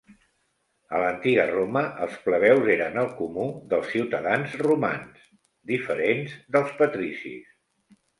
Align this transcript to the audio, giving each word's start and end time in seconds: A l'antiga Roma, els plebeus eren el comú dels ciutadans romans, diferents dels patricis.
A 0.95 0.99
l'antiga 1.01 1.43
Roma, 1.49 1.81
els 2.05 2.15
plebeus 2.23 2.69
eren 2.75 2.97
el 3.01 3.09
comú 3.19 3.45
dels 3.73 3.91
ciutadans 3.97 4.55
romans, 4.63 5.21
diferents 5.73 6.33
dels 6.57 6.73
patricis. 6.81 7.53